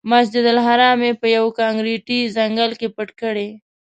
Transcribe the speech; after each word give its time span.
مسجدالحرام 0.11 0.99
یې 1.07 1.11
په 1.21 1.27
یوه 1.35 1.51
کانکریټي 1.59 2.19
ځنګل 2.35 2.71
کې 2.79 2.87
پټ 2.95 3.09
کړی. 3.21 3.49